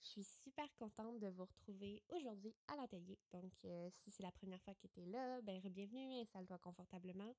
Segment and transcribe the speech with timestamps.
[0.00, 3.18] Je suis super contente de vous retrouver aujourd'hui à l'atelier.
[3.32, 7.34] Donc, euh, si c'est la première fois que tu es là, ben, bienvenue, installe-toi confortablement.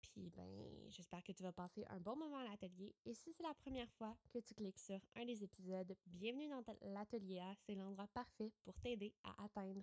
[0.00, 2.94] Puis, ben, j'espère que tu vas passer un bon moment à l'atelier.
[3.04, 6.62] Et si c'est la première fois que tu cliques sur un des épisodes, bienvenue dans
[6.82, 7.54] l'atelier A.
[7.64, 9.82] C'est l'endroit parfait pour t'aider à atteindre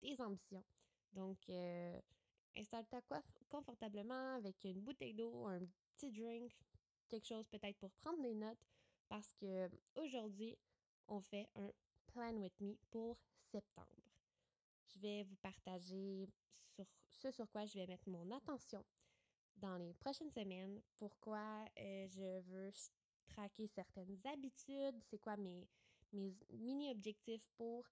[0.00, 0.64] tes ambitions.
[1.12, 2.00] Donc, euh,
[2.56, 3.02] installe-toi
[3.48, 5.60] confortablement avec une bouteille d'eau, un
[5.96, 6.52] petit drink,
[7.08, 8.64] quelque chose peut-être pour prendre des notes
[9.08, 10.56] parce que aujourd'hui,
[11.08, 11.70] on fait un
[12.06, 13.18] plan with me pour
[13.50, 13.88] septembre.
[14.86, 16.28] Je vais vous partager
[16.74, 18.84] sur ce sur quoi je vais mettre mon attention
[19.56, 22.72] dans les prochaines semaines, pourquoi euh, je veux
[23.28, 25.66] traquer certaines habitudes, c'est quoi mes,
[26.12, 27.84] mes mini-objectifs pour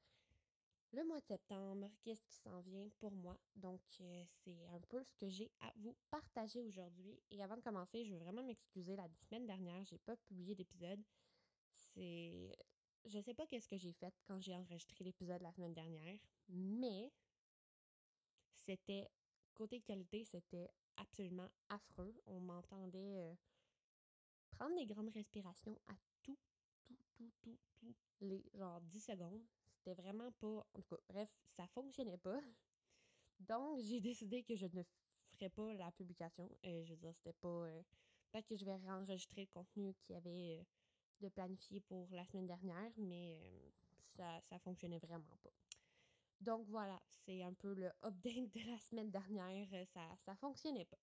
[0.92, 3.36] le mois de septembre, qu'est-ce qui s'en vient pour moi.
[3.56, 7.20] Donc, euh, c'est un peu ce que j'ai à vous partager aujourd'hui.
[7.30, 8.96] Et avant de commencer, je veux vraiment m'excuser.
[8.96, 11.02] La semaine dernière, j'ai pas publié d'épisode.
[11.74, 12.56] C'est.
[13.06, 16.18] Je sais pas qu'est-ce que j'ai fait quand j'ai enregistré l'épisode la semaine dernière,
[16.48, 17.12] mais
[18.54, 19.08] c'était.
[19.54, 20.68] Côté qualité, c'était
[20.98, 22.14] absolument affreux.
[22.26, 23.34] On m'entendait euh,
[24.50, 26.36] prendre des grandes respirations à tout,
[26.84, 29.40] tout, tout, tout, tout les genre 10 secondes.
[29.70, 30.66] C'était vraiment pas.
[30.74, 32.38] En tout cas, bref, ça fonctionnait pas.
[33.40, 34.82] Donc, j'ai décidé que je ne
[35.32, 36.50] ferais pas la publication.
[36.66, 37.48] Euh, je veux dire, c'était pas.
[37.48, 37.82] Euh,
[38.30, 40.66] peut-être que je vais réenregistrer le contenu qu'il y avait
[41.20, 43.72] de planifié pour la semaine dernière, mais
[44.04, 45.50] ça, ça fonctionnait vraiment pas.
[46.40, 49.68] Donc voilà, c'est un peu le update de la semaine dernière.
[49.88, 50.98] Ça, ça fonctionnait pas.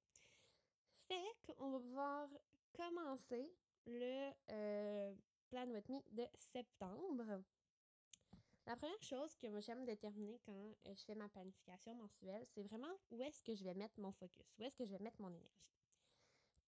[1.08, 2.30] Fait qu'on va pouvoir
[2.74, 3.52] commencer
[3.86, 5.14] le
[5.50, 7.44] Plan With Me de septembre.
[8.66, 10.54] La première chose que j'aime déterminer quand
[10.88, 14.14] euh, je fais ma planification mensuelle, c'est vraiment où est-ce que je vais mettre mon
[14.14, 15.73] focus, où est-ce que je vais mettre mon énergie.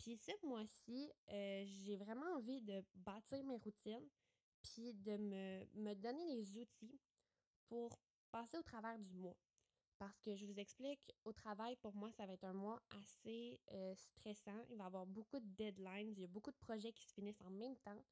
[0.06, 4.07] Puis ce mois-ci, euh, j'ai vraiment envie de bâtir mes routines,
[4.62, 7.00] puis de me, me, donner les outils
[7.68, 7.97] pour
[8.29, 9.35] passer au travers du mois.
[9.97, 13.59] Parce que je vous explique, au travail, pour moi, ça va être un mois assez
[13.72, 14.63] euh, stressant.
[14.69, 17.13] Il va y avoir beaucoup de deadlines, il y a beaucoup de projets qui se
[17.16, 18.03] finissent en même temps.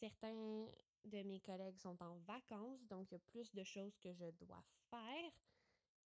[0.00, 0.66] Certains
[1.04, 4.28] de mes collègues sont en vacances, donc il y a plus de choses que je
[4.40, 5.30] dois faire.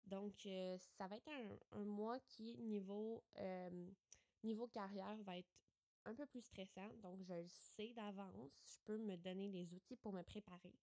[0.07, 1.31] Donc, euh, ça va être
[1.71, 3.23] un, mois qui, niveau,
[4.43, 5.53] niveau carrière, va être
[6.05, 6.89] un peu plus stressant.
[7.03, 8.51] Donc, je le sais d'avance.
[8.73, 10.73] Je peux me donner les outils pour me préparer.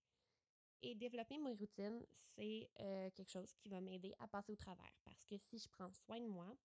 [0.80, 4.92] Et développer mes routines, c'est euh, quelque chose qui va m'aider à passer au travers.
[5.04, 6.56] Parce que si je prends soin de moi,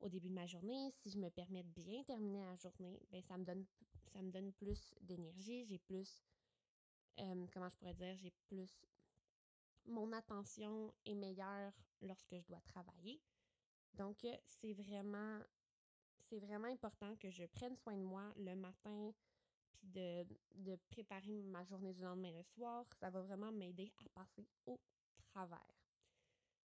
[0.00, 3.22] au début de ma journée, si je me permets de bien terminer la journée, ben
[3.22, 3.64] ça me donne
[4.12, 6.22] ça me donne plus d'énergie, j'ai plus
[7.52, 8.84] comment je pourrais dire, j'ai plus
[9.86, 13.20] mon attention est meilleure lorsque je dois travailler.
[13.94, 15.40] Donc euh, c'est vraiment
[16.20, 19.12] c'est vraiment important que je prenne soin de moi le matin
[19.72, 24.08] puis de, de préparer ma journée du lendemain le soir, ça va vraiment m'aider à
[24.10, 24.78] passer au
[25.32, 25.74] travers.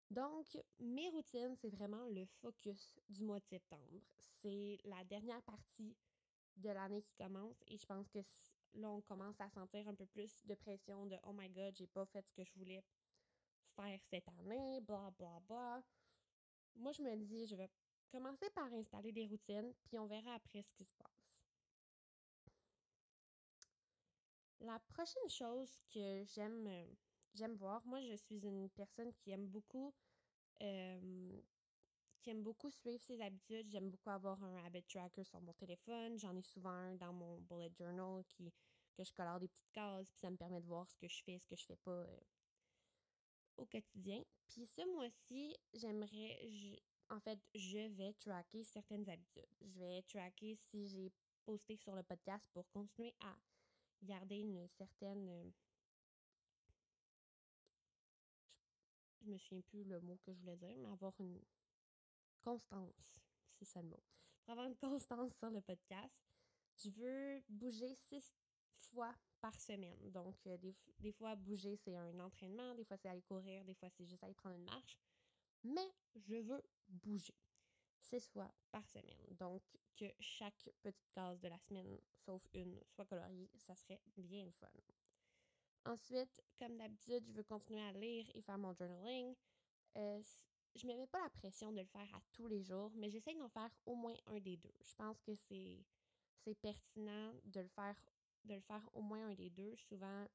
[0.09, 4.01] Donc, mes routines, c'est vraiment le focus du mois de septembre.
[4.19, 5.97] C'est la dernière partie
[6.55, 8.19] de l'année qui commence et je pense que
[8.73, 11.87] là, on commence à sentir un peu plus de pression de Oh my god, j'ai
[11.87, 12.83] pas fait ce que je voulais
[13.75, 15.83] faire cette année, bla bla bla.
[16.75, 17.69] Moi, je me dis, je vais
[18.07, 21.31] commencer par installer des routines, puis on verra après ce qui se passe.
[24.59, 26.87] La prochaine chose que j'aime euh,
[27.35, 27.85] j'aime voir.
[27.85, 29.93] Moi, je suis une personne qui aime beaucoup
[32.21, 33.69] qui aime beaucoup suivre ses habitudes.
[33.69, 36.17] J'aime beaucoup avoir un habit tracker sur mon téléphone.
[36.17, 38.51] J'en ai souvent un dans mon bullet journal qui
[38.97, 41.21] que je colore des petites cases, puis ça me permet de voir ce que je
[41.23, 42.19] fais, ce que je fais pas euh,
[43.57, 44.23] au quotidien.
[44.47, 46.39] Puis ce mois-ci, j'aimerais,
[47.09, 49.47] en fait, je vais tracker certaines habitudes.
[49.61, 51.11] Je vais tracker si j'ai
[51.45, 53.35] posté sur le podcast pour continuer à
[54.03, 55.49] garder une certaine euh,
[59.27, 61.39] je me souviens plus le mot que je voulais dire, mais avoir une
[62.41, 63.19] constance,
[63.53, 64.01] c'est ça le mot.
[64.43, 66.23] Pour avoir une constance sur le podcast,
[66.77, 68.33] je veux bouger six
[68.77, 70.11] fois par semaine.
[70.11, 70.57] Donc, euh,
[70.99, 74.23] des, fois, bouger, c'est un entraînement, des fois, c'est aller courir, des fois, c'est juste
[74.23, 74.97] aller prendre une marche.
[75.63, 77.35] Mais je veux bouger
[77.99, 79.35] six fois par semaine.
[79.39, 79.61] Donc,
[79.95, 84.67] que chaque petite case de la semaine, sauf une, soit coloriée, ça serait bien fun.
[85.85, 89.33] Ensuite, comme d'habitude, je veux continuer à lire et faire mon journaling.
[89.97, 90.21] Euh,
[90.75, 93.09] je ne me mets pas la pression de le faire à tous les jours, mais
[93.09, 94.73] j'essaie d'en faire au moins un des deux.
[94.81, 95.83] Je pense que c'est,
[96.43, 97.95] c'est pertinent de le, faire,
[98.43, 99.75] de le faire au moins un des deux.
[99.75, 100.27] Souvent,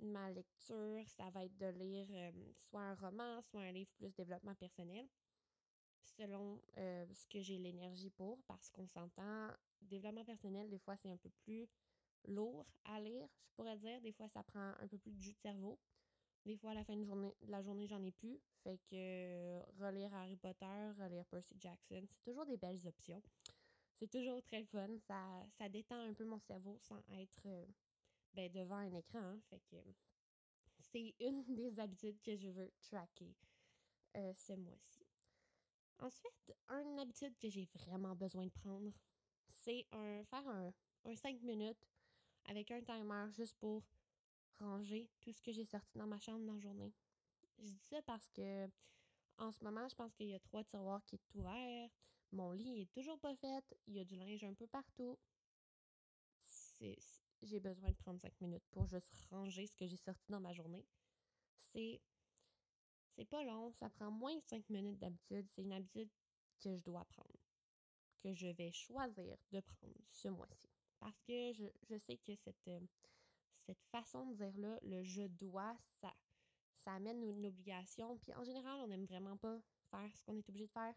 [0.00, 2.30] ma lecture, ça va être de lire euh,
[2.68, 5.06] soit un roman, soit un livre plus développement personnel,
[6.02, 9.50] selon euh, ce que j'ai l'énergie pour, parce qu'on s'entend,
[9.82, 11.68] développement personnel, des fois, c'est un peu plus
[12.26, 14.00] lourd à lire, je pourrais dire.
[14.00, 15.78] Des fois, ça prend un peu plus de jus de cerveau.
[16.46, 18.40] Des fois, à la fin de, journée, la journée, j'en ai plus.
[18.62, 23.22] Fait que relire Harry Potter, relire Percy Jackson, c'est toujours des belles options.
[23.96, 24.88] C'est toujours très fun.
[25.06, 27.66] Ça, ça détend un peu mon cerveau sans être euh,
[28.34, 29.18] ben, devant un écran.
[29.18, 29.40] Hein.
[29.48, 29.76] Fait que
[30.78, 33.34] c'est une des habitudes que je veux tracker
[34.16, 35.06] euh, ce mois-ci.
[35.98, 38.92] Ensuite, une habitude que j'ai vraiment besoin de prendre,
[39.48, 40.72] c'est un, faire un,
[41.04, 41.86] un 5 minutes
[42.46, 43.82] avec un timer juste pour
[44.58, 46.94] ranger tout ce que j'ai sorti dans ma chambre dans la journée.
[47.58, 48.68] Je dis ça parce que
[49.38, 51.90] en ce moment, je pense qu'il y a trois tiroirs qui sont ouverts.
[52.32, 53.64] Mon lit est toujours pas fait.
[53.86, 55.18] Il y a du linge un peu partout.
[57.42, 60.52] J'ai besoin de prendre cinq minutes pour juste ranger ce que j'ai sorti dans ma
[60.52, 60.84] journée.
[61.72, 62.00] C'est
[63.16, 65.46] c'est pas long, ça prend moins de cinq minutes d'habitude.
[65.50, 66.08] C'est une habitude
[66.60, 67.38] que je dois prendre,
[68.22, 70.68] que je vais choisir de prendre ce mois-ci.
[70.98, 72.80] Parce que je, je sais que cette, euh,
[73.66, 76.14] cette façon de dire-là, le je dois, ça,
[76.78, 78.16] ça amène une obligation.
[78.18, 79.58] Puis en général, on n'aime vraiment pas
[79.90, 80.94] faire ce qu'on est obligé de faire.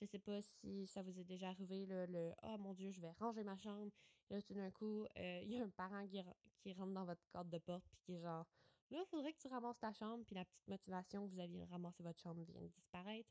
[0.00, 3.12] Je sais pas si ça vous est déjà arrivé, le Oh mon Dieu, je vais
[3.12, 3.90] ranger ma chambre.
[4.30, 6.20] Là, tout d'un coup, euh, il y a un parent qui,
[6.58, 8.46] qui, rentre dans votre cadre de porte, puis qui est genre
[8.90, 11.58] Là, il faudrait que tu ramasses ta chambre, puis la petite motivation que vous aviez
[11.58, 13.28] de ramasser votre chambre vient de disparaître.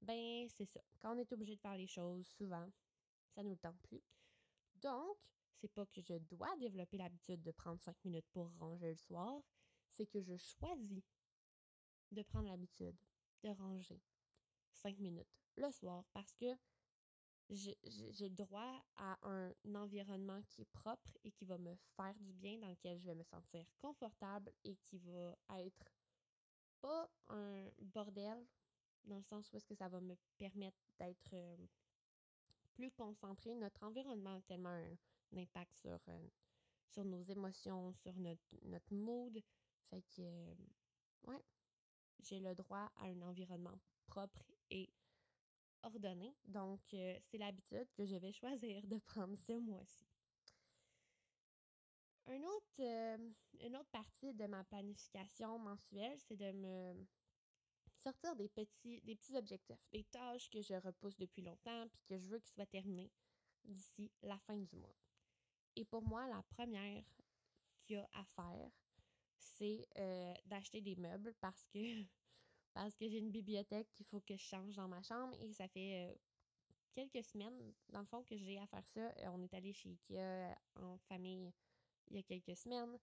[0.00, 0.80] Ben, c'est ça.
[1.00, 2.68] Quand on est obligé de faire les choses, souvent,
[3.34, 4.02] ça ne nous tente plus.
[4.76, 5.16] Donc,
[5.56, 9.42] c'est pas que je dois développer l'habitude de prendre cinq minutes pour ranger le soir,
[9.90, 11.04] c'est que je choisis
[12.10, 12.96] de prendre l'habitude
[13.42, 14.00] de ranger
[14.72, 16.56] cinq minutes le soir parce que
[17.54, 22.32] j'ai le droit à un environnement qui est propre et qui va me faire du
[22.32, 25.84] bien, dans lequel je vais me sentir confortable et qui va être
[26.80, 28.46] pas un bordel,
[29.04, 31.56] dans le sens où est-ce que ça va me permettre d'être euh,
[32.74, 33.54] plus concentré.
[33.54, 34.96] Notre environnement a tellement un,
[35.36, 36.28] impact sur, euh,
[36.88, 39.42] sur nos émotions, sur notre, notre mood.
[39.90, 40.54] Fait que, euh,
[41.24, 41.44] ouais,
[42.20, 44.90] j'ai le droit à un environnement propre et
[45.82, 46.34] ordonné.
[46.44, 50.06] Donc, euh, c'est l'habitude que je vais choisir de prendre ce mois-ci.
[52.26, 53.18] Un autre,
[53.60, 57.06] une autre partie de ma planification mensuelle, c'est de me
[58.02, 62.18] sortir des petits, des petits objectifs, des tâches que je repousse depuis longtemps puis que
[62.18, 63.10] je veux qu'ils soient terminés
[63.64, 64.96] d'ici la fin du mois.
[65.76, 67.04] Et pour moi, la première
[67.84, 68.70] qu'il y a à faire,
[69.38, 71.78] c'est euh, d'acheter des meubles parce que
[72.74, 75.68] parce que j'ai une bibliothèque qu'il faut que je change dans ma chambre et ça
[75.68, 76.16] fait
[76.92, 79.12] quelques semaines, dans le fond, que j'ai à faire ça.
[79.32, 81.52] On est allé chez Ikea en famille
[82.10, 82.98] il y a quelques semaines.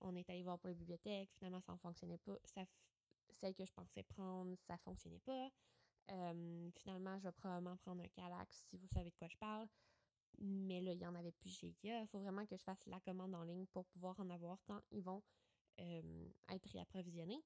[0.00, 1.30] On est allé voir pour la bibliothèque.
[1.36, 2.38] Finalement, ça ne fonctionnait pas.
[2.44, 2.64] Ça,
[3.30, 5.50] celle que je pensais prendre, ça ne fonctionnait pas.
[6.76, 9.68] finalement, je vais probablement prendre un Calax si vous savez de quoi je parle.
[10.38, 12.02] Mais là, il n'y en avait plus chez Ikea.
[12.02, 14.80] Il faut vraiment que je fasse la commande en ligne pour pouvoir en avoir quand
[14.90, 15.22] ils vont
[15.78, 17.42] être réapprovisionnés.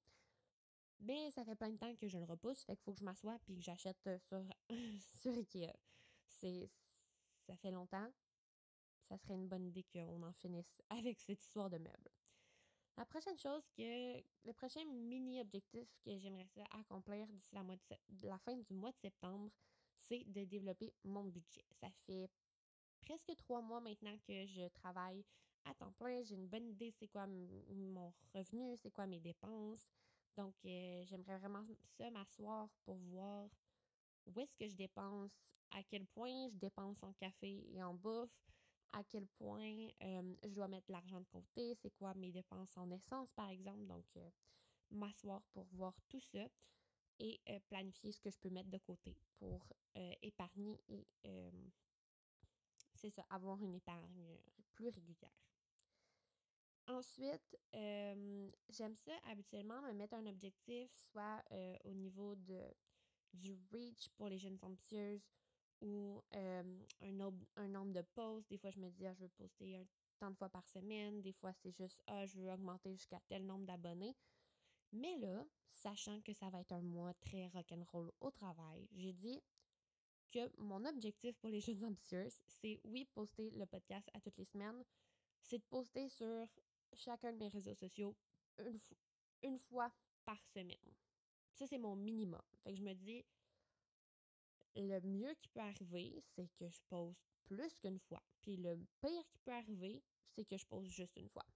[1.00, 3.04] Mais ça fait plein de temps que je le repousse, fait qu'il faut que je
[3.04, 4.42] m'assoie puis que j'achète euh, sur,
[5.20, 5.72] sur Ikea.
[6.26, 6.68] C'est,
[7.46, 8.10] ça fait longtemps.
[9.08, 12.10] Ça serait une bonne idée qu'on en finisse avec cette histoire de meubles.
[12.96, 14.18] La prochaine chose que.
[14.44, 17.62] Le prochain mini-objectif que j'aimerais accomplir d'ici la,
[18.22, 19.52] la fin du mois de septembre,
[20.00, 21.64] c'est de développer mon budget.
[21.80, 22.28] Ça fait
[23.02, 25.24] presque trois mois maintenant que je travaille
[25.64, 26.22] à temps plein.
[26.24, 29.86] J'ai une bonne idée c'est quoi mon revenu, c'est quoi mes dépenses.
[30.38, 31.66] Donc, euh, j'aimerais vraiment
[31.96, 33.50] ça m'asseoir pour voir
[34.24, 35.36] où est-ce que je dépense,
[35.72, 38.30] à quel point je dépense en café et en bouffe,
[38.92, 43.32] à quel point je dois mettre l'argent de côté, c'est quoi mes dépenses en essence,
[43.32, 43.84] par exemple.
[43.86, 44.30] Donc, euh,
[44.92, 46.46] m'asseoir pour voir tout ça
[47.18, 49.60] et planifier ce que je peux mettre de côté pour
[50.22, 51.04] épargner et
[52.94, 54.38] c'est ça, avoir une épargne
[54.76, 55.34] plus régulière.
[56.88, 61.42] Ensuite, j'aime ça habituellement me mettre un objectif, soit
[61.84, 62.60] au niveau de,
[63.34, 65.28] du reach pour les jeunes ambitieuses
[65.80, 66.64] ou un,
[67.56, 68.48] un, nombre de posts.
[68.48, 69.84] Des fois, je me dis, ah, je veux poster un,
[70.18, 71.20] tant de fois par semaine.
[71.20, 74.16] Des fois, c'est juste, ah, je veux augmenter jusqu'à tel nombre d'abonnés.
[74.92, 79.42] Mais là, sachant que ça va être un mois très rock'n'roll au travail, j'ai dit,
[80.30, 84.44] que mon objectif pour les jeunes ambitieuses, c'est oui, poster le podcast à toutes les
[84.44, 84.84] semaines,
[85.40, 86.46] c'est de poster sur
[86.94, 88.16] chacun de mes réseaux sociaux
[88.58, 88.80] une,
[89.42, 89.92] une fois
[90.24, 90.94] par semaine.
[91.54, 92.42] Ça, c'est mon minimum.
[92.62, 93.24] Fait que je me dis,
[94.76, 98.22] le mieux qui peut arriver, c'est que je poste plus qu'une fois.
[98.42, 101.46] Puis le pire qui peut arriver, c'est que je poste juste une fois.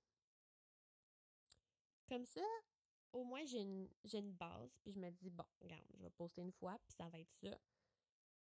[2.09, 2.43] Comme ça,
[3.13, 4.77] au moins, j'ai une, une, base.
[4.83, 7.35] Puis je me dis, bon, regarde, je vais poster une fois, puis ça va être
[7.35, 7.59] ça.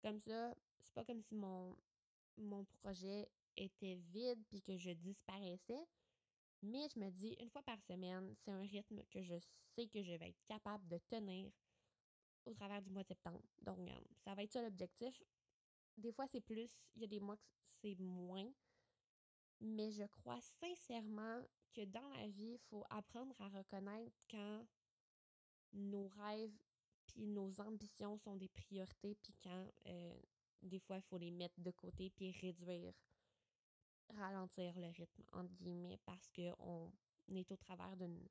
[0.02, 1.76] Comme ça, c'est pas comme si mon,
[2.36, 5.86] mon projet était vide puis que je disparaissais.
[6.62, 10.02] Mais je me dis, une fois par semaine, c'est un rythme que je sais que
[10.02, 11.52] je vais être capable de tenir
[12.44, 13.42] au travers du mois de septembre.
[13.62, 13.78] Donc,
[14.24, 15.22] ça va être ça l'objectif.
[15.96, 17.42] Des fois, c'est plus, il y a des mois que
[17.80, 18.50] c'est moins.
[19.60, 24.66] Mais je crois sincèrement que dans la vie, il faut apprendre à reconnaître quand
[25.72, 26.56] nos rêves
[27.06, 30.14] puis nos ambitions sont des priorités, puis quand euh,
[30.62, 32.92] des fois, il faut les mettre de côté puis réduire,
[34.14, 36.92] ralentir le rythme, entre guillemets, parce qu'on
[37.34, 38.28] est au travers d'une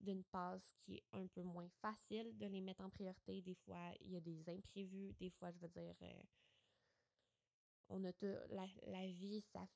[0.00, 3.40] d'une passe qui est un peu moins facile de les mettre en priorité.
[3.40, 5.14] Des fois, il y a des imprévus.
[5.14, 6.22] Des fois, je veux dire, euh,
[7.88, 9.66] on a tout, la, la vie, ça,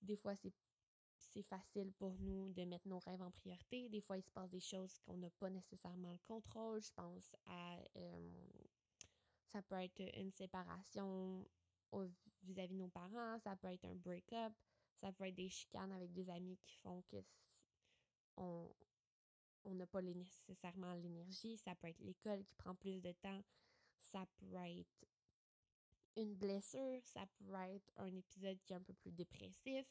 [0.00, 3.88] des fois, c'est facile pour nous de mettre nos rêves en priorité.
[3.88, 6.80] Des fois, il se passe des choses qu'on n'a pas nécessairement le contrôle.
[6.80, 7.76] Je pense à...
[7.96, 8.30] Euh,
[9.52, 11.44] ça peut être une séparation
[12.42, 14.52] vis-à-vis de nos parents, ça peut être un break-up,
[15.00, 17.22] ça peut être des chicanes avec des amis qui font que
[18.36, 23.42] on n'a pas nécessairement l'énergie, ça peut être l'école qui prend plus de temps,
[23.98, 25.06] ça peut être
[26.16, 29.86] une blessure, ça peut être un épisode qui est un peu plus dépressif,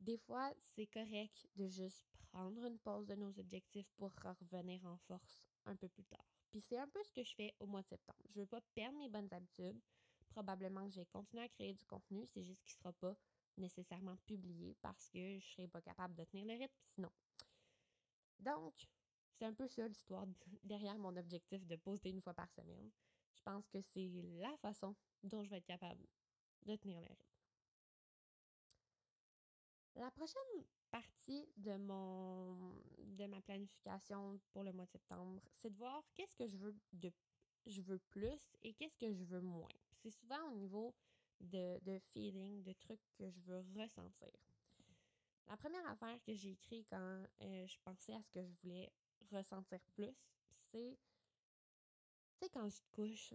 [0.00, 4.96] des fois, c'est correct de juste prendre une pause de nos objectifs pour revenir en
[4.98, 6.26] force un peu plus tard.
[6.50, 8.18] Puis c'est un peu ce que je fais au mois de septembre.
[8.28, 9.80] Je veux pas perdre mes bonnes habitudes.
[10.34, 13.14] Probablement que je vais continuer à créer du contenu, c'est juste qu'il sera pas
[13.56, 17.12] nécessairement publié parce que je serai pas capable de tenir le rythme sinon.
[18.40, 18.74] Donc,
[19.38, 20.26] c'est un peu ça l'histoire
[20.64, 22.90] derrière mon objectif de poster une fois par semaine.
[23.32, 24.10] Je pense que c'est
[24.40, 26.04] la façon dont je vais être capable
[26.66, 27.28] de tenir le rythme.
[29.94, 35.76] La prochaine partie de mon de ma planification pour le mois de septembre, c'est de
[35.76, 37.12] voir qu'est-ce que je veux de
[37.66, 39.72] je veux plus et qu'est-ce que je veux moins?
[39.96, 40.94] C'est souvent au niveau
[41.40, 44.32] de, de feeling, de trucs que je veux ressentir.
[45.46, 48.90] La première affaire que j'ai écrit quand euh, je pensais à ce que je voulais
[49.30, 50.32] ressentir plus,
[50.70, 50.98] c'est
[52.32, 53.34] tu sais quand tu te couches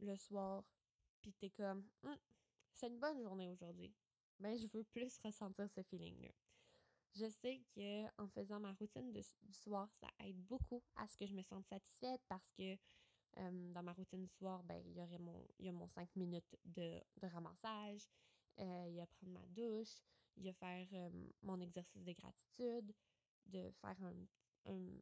[0.00, 0.64] le soir
[1.22, 2.18] puis t'es comme hum,
[2.72, 3.94] c'est une bonne journée aujourd'hui
[4.40, 6.30] ben, je veux plus ressentir ce feeling-là.
[7.14, 11.26] Je sais que en faisant ma routine du soir, ça aide beaucoup à ce que
[11.26, 12.76] je me sente satisfaite parce que
[13.38, 15.88] euh, dans ma routine du soir, ben, il y aurait mon, il y a mon
[15.88, 18.08] 5 minutes de, ramassage,
[18.60, 20.02] euh, il y a prendre ma douche,
[20.36, 21.10] il y a faire euh,
[21.42, 22.92] mon exercice de gratitude,
[23.46, 23.96] de faire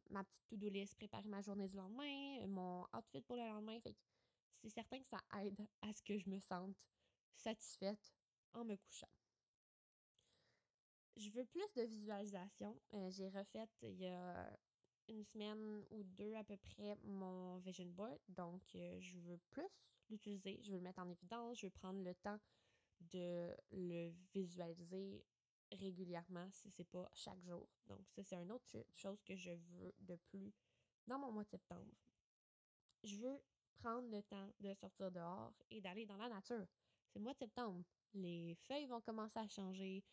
[0.09, 3.79] ma petite to-do list, préparer ma journée du lendemain, mon outfit pour le lendemain.
[3.79, 3.95] Fait
[4.61, 6.75] c'est certain que ça aide à ce que je me sente
[7.35, 8.13] satisfaite
[8.53, 9.09] en me couchant.
[11.15, 12.79] Je veux plus de visualisation.
[13.09, 14.51] J'ai refait il y a
[15.07, 18.19] une semaine ou deux à peu près mon vision board.
[18.29, 20.59] Donc, euh, je veux plus l'utiliser.
[20.63, 21.59] Je veux le mettre en évidence.
[21.59, 22.39] Je veux prendre le temps
[22.99, 25.23] de le visualiser
[25.71, 27.67] régulièrement si c'est pas chaque jour.
[27.87, 30.53] Donc, ça, c'est une autre chose que je veux de plus
[31.07, 31.91] dans mon mois de septembre.
[33.03, 33.41] Je veux
[33.75, 36.67] prendre le temps de sortir dehors et d'aller dans la nature.
[37.07, 37.83] C'est le mois de septembre.
[38.13, 40.03] Les feuilles vont commencer à changer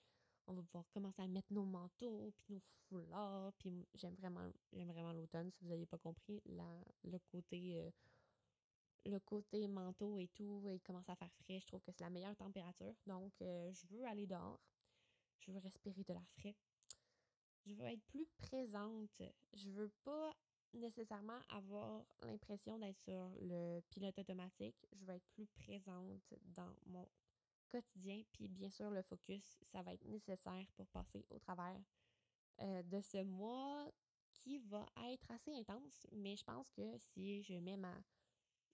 [0.47, 4.89] on va pouvoir commencer à mettre nos manteaux, puis nos foulards, puis j'aime vraiment, j'aime
[4.89, 7.81] vraiment l'automne, si vous n'avez pas compris, la, le côté...
[7.81, 7.91] Euh,
[9.05, 11.59] le côté manteau et tout, il commence à faire frais.
[11.59, 12.95] Je trouve que c'est la meilleure température.
[13.07, 14.61] Donc, euh, je veux aller dehors.
[15.41, 16.55] Je veux respirer de l'air frais.
[17.67, 19.23] Je veux être plus présente.
[19.55, 20.33] Je veux pas
[20.75, 24.77] nécessairement avoir l'impression d'être sur le pilote automatique.
[24.93, 27.09] Je veux être plus présente dans mon
[27.73, 28.23] quotidien.
[28.33, 31.81] Puis bien sûr, le focus, ça va être nécessaire pour passer au travers
[32.61, 33.91] euh, de ce mois
[34.33, 36.07] qui va être assez intense.
[36.13, 37.95] Mais je pense que si je mets ma,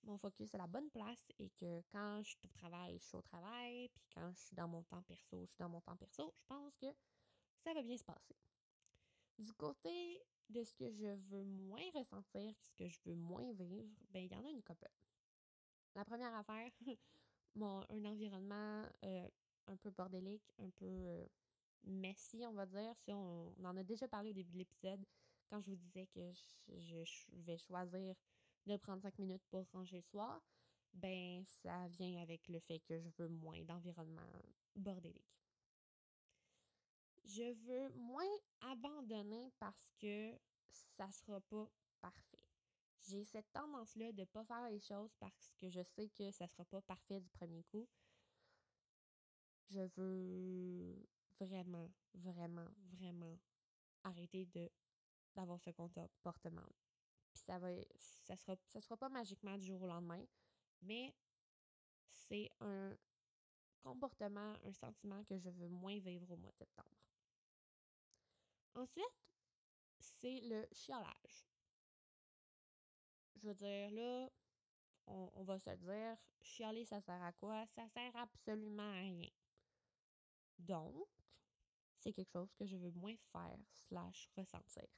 [0.02, 3.16] mon focus à la bonne place et que quand je suis au travail, je suis
[3.16, 5.96] au travail, puis quand je suis dans mon temps perso, je suis dans mon temps
[5.96, 6.86] perso, je pense que
[7.64, 8.36] ça va bien se passer.
[9.38, 13.94] Du côté de ce que je veux moins ressentir, ce que je veux moins vivre,
[14.10, 14.88] ben il y en a une couple.
[15.94, 16.70] La première affaire,
[17.60, 19.28] un environnement euh,
[19.66, 21.26] un peu bordélique, un peu euh,
[21.84, 22.94] messy, on va dire.
[22.96, 25.04] Si on, en a déjà parlé au début de l'épisode,
[25.48, 26.32] quand je vous disais que
[26.68, 28.14] je, vais choisir
[28.66, 30.42] de prendre cinq minutes pour ranger le soir,
[30.92, 34.22] ben ça vient avec le fait que je veux moins d'environnement
[34.74, 35.38] bordélique.
[37.24, 38.24] Je veux moins
[38.60, 40.34] abandonner parce que
[40.70, 41.68] ça sera pas
[42.00, 42.37] parfait.
[43.08, 46.44] J'ai cette tendance-là de ne pas faire les choses parce que je sais que ça
[46.44, 47.88] ne sera pas parfait du premier coup.
[49.70, 51.08] Je veux
[51.40, 53.38] vraiment, vraiment, vraiment
[54.04, 54.70] arrêter de
[55.34, 56.68] d'avoir ce comportement.
[57.32, 60.24] Puis ça va ça sera ça sera pas magiquement du jour au lendemain,
[60.82, 61.14] mais
[62.10, 62.94] c'est un
[63.82, 66.96] comportement, un sentiment que je veux moins vivre au mois de septembre.
[68.74, 69.04] Ensuite,
[69.98, 71.48] c'est le chialage.
[73.40, 74.28] Je veux dire, là,
[75.06, 77.64] on, va se dire, chialer, ça sert à quoi?
[77.66, 79.28] Ça sert absolument à rien.
[80.58, 81.06] Donc,
[81.98, 84.88] c'est quelque chose que je veux moins faire slash ressentir.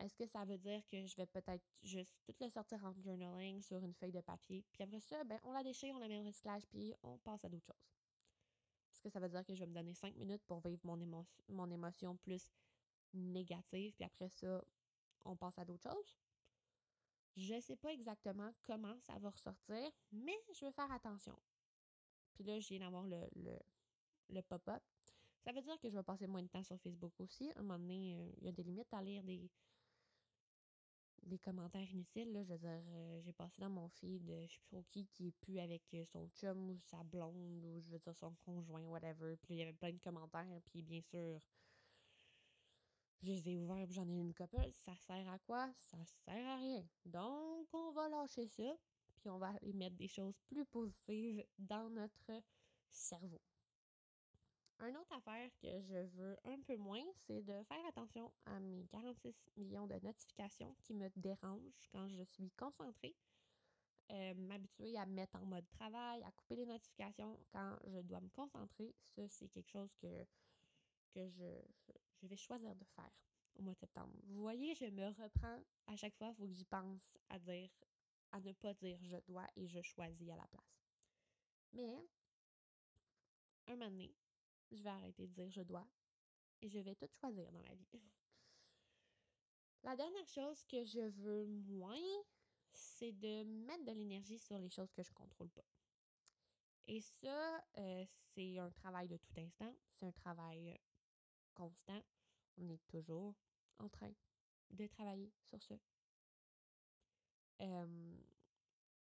[0.00, 3.62] Est-ce que ça veut dire que je vais peut-être juste tout le sortir en journaling
[3.62, 6.18] sur une feuille de papier, puis après ça, ben, on la déchire, on la met
[6.18, 7.94] au recyclage, puis on passe à d'autres choses?
[8.92, 11.26] Est-ce que ça veut dire que je vais me donner cinq minutes pour vivre mon,
[11.48, 12.52] mon émotion plus
[13.14, 14.62] négative, puis après ça,
[15.24, 16.18] on passe à d'autres choses?
[17.36, 21.36] Je ne sais pas exactement comment ça va ressortir, mais je vais faire attention.
[22.34, 23.20] Puis là, je viens d'avoir le,
[24.28, 24.82] le, pop-up.
[25.40, 27.50] Ça veut dire que je vais passer moins de temps sur Facebook aussi.
[27.52, 29.50] À un moment donné, euh, il y a des limites à lire des,
[31.22, 32.32] des commentaires inutiles.
[32.32, 32.42] Là.
[32.44, 35.28] Je veux dire, euh, j'ai passé dans mon feed, de je plus trop qui, qui
[35.28, 38.84] est plus avec euh, son chum ou sa blonde ou je veux dire son conjoint,
[38.86, 39.36] whatever.
[39.42, 40.60] Puis il y avait plein de commentaires.
[40.66, 41.40] Puis bien sûr,
[43.22, 44.70] je les ai ouverts j'en ai une couple.
[44.72, 45.70] Ça sert à quoi?
[45.78, 46.84] Ça sert à rien.
[47.04, 48.76] Donc, on va lâcher ça.
[49.16, 52.42] Puis on va aller mettre des choses plus positives dans notre
[52.90, 53.40] cerveau.
[54.80, 58.84] Une autre affaire que je veux un peu moins, c'est de faire attention à mes
[58.88, 63.14] 46 millions de notifications qui me dérangent quand je suis concentrée.
[64.10, 68.28] Euh, m'habituer à mettre en mode travail, à couper les notifications quand je dois me
[68.28, 70.26] concentrer, ça c'est quelque chose que,
[71.14, 71.62] que je
[72.26, 73.10] vais choisir de faire
[73.56, 74.14] au mois de septembre.
[74.24, 77.70] Vous voyez, je me reprends à chaque fois, il faut que j'y pense à dire,
[78.32, 80.84] à ne pas dire je dois et je choisis à la place.
[81.72, 82.08] Mais,
[83.66, 84.14] un moment donné,
[84.70, 85.86] je vais arrêter de dire je dois
[86.62, 88.02] et je vais tout choisir dans la vie.
[89.82, 92.22] La dernière chose que je veux moins,
[92.72, 95.64] c'est de mettre de l'énergie sur les choses que je ne contrôle pas.
[96.86, 99.74] Et ça, euh, c'est un travail de tout instant.
[99.90, 100.78] C'est un travail
[101.54, 102.02] constant.
[102.58, 103.34] On est toujours
[103.78, 104.12] en train
[104.70, 105.74] de travailler sur ce.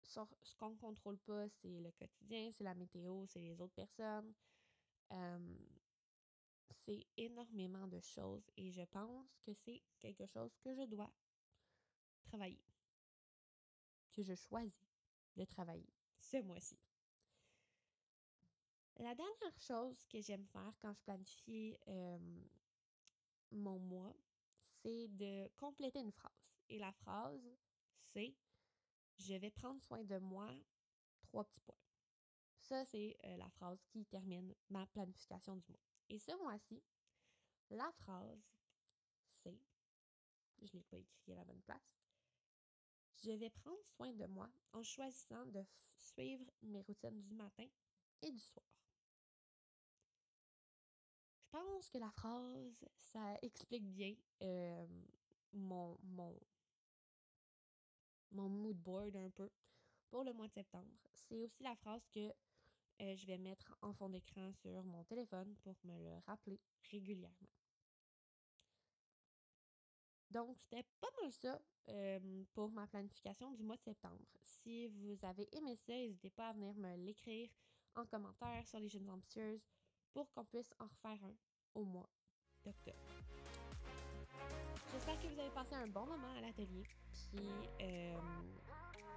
[0.03, 4.33] ce qu'on ne contrôle pas, c'est le quotidien, c'est la météo, c'est les autres personnes.
[6.71, 11.11] c'est énormément de choses et je pense que c'est quelque chose que je dois
[12.25, 12.63] travailler,
[14.13, 14.73] que je choisis
[15.37, 16.79] de travailler ce mois-ci.
[19.01, 21.77] La dernière chose que j'aime faire quand je planifie
[23.51, 24.15] mon mois,
[24.63, 26.33] c'est de compléter une phrase.
[26.69, 27.41] Et la phrase,
[28.13, 28.35] c'est
[29.19, 30.49] Je vais prendre soin de moi,
[31.23, 31.75] trois petits points.
[32.61, 35.83] Ça, c'est la phrase qui termine ma planification du mois.
[36.09, 36.83] Et ce mois-ci,
[37.71, 38.43] la phrase,
[39.43, 39.59] c'est,
[40.63, 41.99] je ne l'ai pas écrit à la bonne place,
[43.25, 45.65] je vais prendre soin de moi en choisissant de
[45.97, 47.67] suivre mes routines du matin
[48.23, 48.65] et du soir
[51.55, 54.15] pense que la phrase, ça explique bien
[55.53, 56.37] mon, mon,
[58.33, 59.49] mon mood board un peu
[60.11, 60.91] pour le mois de septembre.
[61.13, 62.33] C'est aussi la phrase que
[62.99, 67.49] je vais mettre en fond d'écran sur mon téléphone pour me le rappeler régulièrement.
[70.31, 71.61] Donc, c'était pas mal ça
[72.53, 74.25] pour ma planification du mois de septembre.
[74.41, 77.49] Si vous avez aimé ça, n'hésitez pas à venir me l'écrire
[77.95, 79.65] en commentaire sur les jeunes ambitieuses
[80.15, 81.35] pour qu'on puisse en refaire un
[81.75, 82.09] au mois
[82.65, 82.97] d'octobre.
[84.93, 86.85] J'espère que vous avez passé un bon moment à l'atelier.
[87.13, 87.51] Puis
[87.83, 88.17] euh,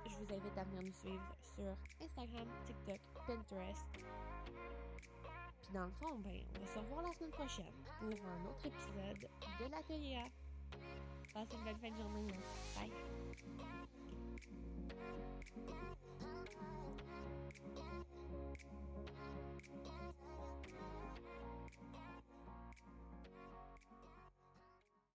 [0.05, 3.91] je vous invite à venir nous suivre sur Instagram, TikTok, Pinterest.
[5.61, 8.65] Puis dans le fond, ben, on va se revoir la semaine prochaine pour un autre
[8.65, 9.29] épisode
[9.59, 10.31] de l'atelier.
[11.33, 12.33] Passez une belle fin de journée.
[12.33, 12.41] Hein.
[12.75, 12.91] Bye!